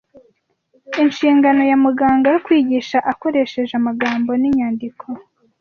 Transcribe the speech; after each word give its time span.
Inshingano 1.03 1.61
ya 1.71 1.77
muganga 1.85 2.27
yo 2.33 2.39
kwigisha 2.45 2.97
akoresheje 3.11 3.73
amagambo 3.77 4.31
n’inyandiko 4.41 5.05